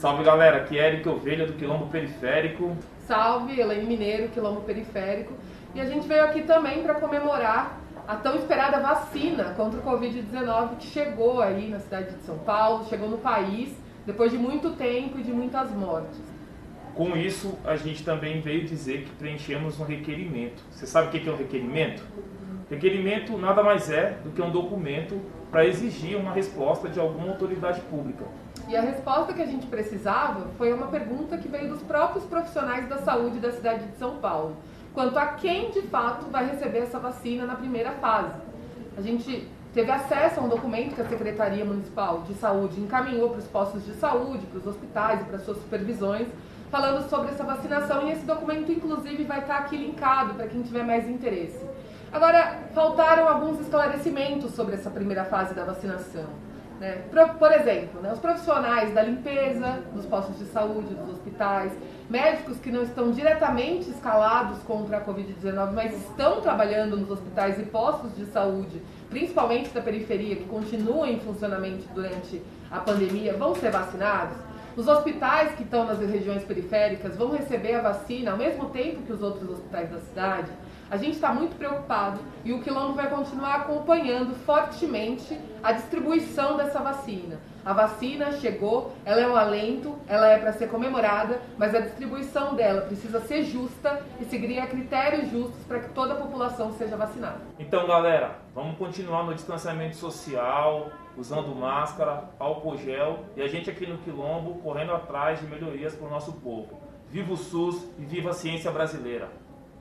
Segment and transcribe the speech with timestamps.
[0.00, 2.74] Salve galera, aqui é Eric Ovelha do Quilombo Periférico.
[3.06, 5.34] Salve, Elaine Mineiro, Quilombo Periférico.
[5.74, 7.78] E a gente veio aqui também para comemorar
[8.08, 12.86] a tão esperada vacina contra o Covid-19 que chegou aí na cidade de São Paulo,
[12.88, 13.76] chegou no país,
[14.06, 16.18] depois de muito tempo e de muitas mortes.
[16.94, 20.62] Com isso, a gente também veio dizer que preenchemos um requerimento.
[20.70, 22.02] Você sabe o que é um requerimento?
[22.70, 27.80] Requerimento nada mais é do que um documento para exigir uma resposta de alguma autoridade
[27.80, 28.24] pública.
[28.68, 32.88] E a resposta que a gente precisava foi uma pergunta que veio dos próprios profissionais
[32.88, 34.56] da saúde da cidade de São Paulo,
[34.94, 38.36] quanto a quem de fato vai receber essa vacina na primeira fase.
[38.96, 43.38] A gente teve acesso a um documento que a Secretaria Municipal de Saúde encaminhou para
[43.38, 46.28] os postos de saúde, para os hospitais e para suas supervisões,
[46.70, 50.84] falando sobre essa vacinação e esse documento inclusive vai estar aqui linkado para quem tiver
[50.84, 51.66] mais interesse.
[52.12, 56.26] Agora, faltaram alguns esclarecimentos sobre essa primeira fase da vacinação.
[56.80, 57.02] Né?
[57.38, 61.70] Por exemplo, né, os profissionais da limpeza, dos postos de saúde, dos hospitais,
[62.08, 67.64] médicos que não estão diretamente escalados contra a Covid-19, mas estão trabalhando nos hospitais e
[67.64, 73.70] postos de saúde, principalmente da periferia, que continuam em funcionamento durante a pandemia, vão ser
[73.70, 74.36] vacinados?
[74.76, 79.12] Os hospitais que estão nas regiões periféricas vão receber a vacina ao mesmo tempo que
[79.12, 80.50] os outros hospitais da cidade?
[80.88, 86.80] A gente está muito preocupado e o Quilombo vai continuar acompanhando fortemente a distribuição dessa
[86.80, 87.38] vacina.
[87.64, 92.54] A vacina chegou, ela é um alento, ela é para ser comemorada, mas a distribuição
[92.54, 96.96] dela precisa ser justa e seguir a critérios justos para que toda a população seja
[96.96, 97.40] vacinada.
[97.58, 103.86] Então, galera, vamos continuar no distanciamento social, usando máscara, álcool gel e a gente aqui
[103.86, 106.80] no Quilombo correndo atrás de melhorias para o nosso povo.
[107.10, 109.28] Viva o SUS e viva a ciência brasileira!